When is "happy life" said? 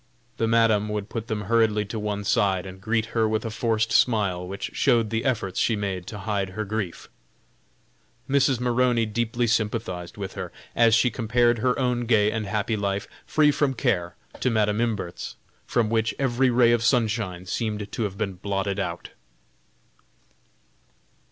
12.47-13.07